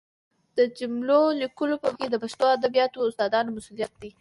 [0.57, 4.09] د جملو لیکلو په برخه کې د پښتو ادبیاتو استادانو مسؤلیت دی